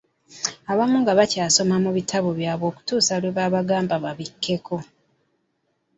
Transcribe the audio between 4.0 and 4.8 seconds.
babikkeko.